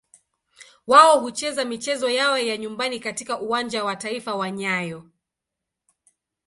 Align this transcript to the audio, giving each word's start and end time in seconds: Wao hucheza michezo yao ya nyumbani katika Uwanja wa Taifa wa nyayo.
Wao 0.87 1.19
hucheza 1.19 1.65
michezo 1.65 2.09
yao 2.09 2.37
ya 2.37 2.57
nyumbani 2.57 2.99
katika 2.99 3.39
Uwanja 3.41 3.83
wa 3.83 3.95
Taifa 3.95 4.35
wa 4.35 4.51
nyayo. 4.51 5.09